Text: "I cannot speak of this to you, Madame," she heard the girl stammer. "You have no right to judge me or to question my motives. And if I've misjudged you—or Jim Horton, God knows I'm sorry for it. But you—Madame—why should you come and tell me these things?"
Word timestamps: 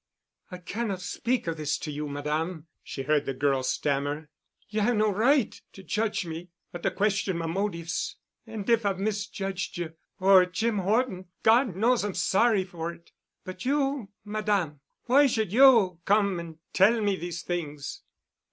"I 0.49 0.57
cannot 0.57 0.99
speak 0.99 1.45
of 1.45 1.57
this 1.57 1.77
to 1.77 1.91
you, 1.91 2.07
Madame," 2.09 2.65
she 2.81 3.03
heard 3.03 3.25
the 3.27 3.35
girl 3.35 3.61
stammer. 3.61 4.29
"You 4.67 4.81
have 4.81 4.95
no 4.95 5.11
right 5.11 5.53
to 5.73 5.83
judge 5.83 6.25
me 6.25 6.49
or 6.73 6.79
to 6.79 6.89
question 6.89 7.37
my 7.37 7.45
motives. 7.45 8.15
And 8.47 8.67
if 8.67 8.83
I've 8.83 8.97
misjudged 8.97 9.77
you—or 9.77 10.47
Jim 10.47 10.79
Horton, 10.79 11.25
God 11.43 11.75
knows 11.75 12.03
I'm 12.03 12.15
sorry 12.15 12.63
for 12.63 12.91
it. 12.91 13.11
But 13.43 13.63
you—Madame—why 13.63 15.27
should 15.27 15.53
you 15.53 15.99
come 16.05 16.39
and 16.39 16.57
tell 16.73 16.99
me 16.99 17.15
these 17.15 17.43
things?" 17.43 18.01